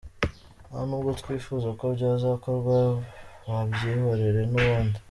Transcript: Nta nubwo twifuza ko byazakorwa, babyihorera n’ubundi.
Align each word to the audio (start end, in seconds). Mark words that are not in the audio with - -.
Nta 0.67 0.79
nubwo 0.87 1.09
twifuza 1.21 1.67
ko 1.79 1.83
byazakorwa, 1.95 2.75
babyihorera 3.47 4.41
n’ubundi. 4.51 4.97